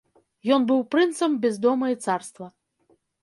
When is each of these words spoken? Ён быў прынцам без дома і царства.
Ён 0.55 0.63
быў 0.71 0.79
прынцам 0.95 1.35
без 1.45 1.59
дома 1.65 1.91
і 1.95 1.99
царства. 2.05 2.45